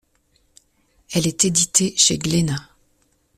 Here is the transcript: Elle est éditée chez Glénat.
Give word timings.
Elle 1.13 1.27
est 1.27 1.45
éditée 1.45 1.93
chez 1.95 2.17
Glénat. 2.17 2.69